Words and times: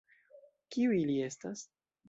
Kiuj 0.77 0.97
ili 1.03 1.21
estas? 1.29 1.65